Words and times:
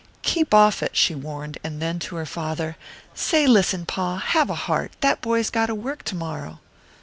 "Keep 0.23 0.51
off 0.51 0.81
it," 0.81 0.97
she 0.97 1.13
warned, 1.13 1.59
and 1.63 1.79
then 1.79 1.99
to 1.99 2.15
her 2.15 2.25
father, 2.25 2.75
"Say, 3.13 3.45
listen, 3.45 3.85
Pa, 3.85 4.17
have 4.17 4.49
a 4.49 4.55
heart; 4.65 4.93
that 5.01 5.21
boy's 5.21 5.51
got 5.51 5.67
to 5.67 5.75
work 5.75 6.01
to 6.05 6.15
morrow." 6.15 6.59